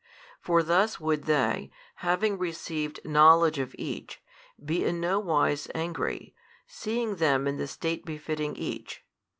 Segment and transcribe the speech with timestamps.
[0.39, 4.19] For thus would they, having received knowledge of each,
[4.65, 6.33] be in no wise angry,
[6.65, 9.05] seeing them in the state befitting each.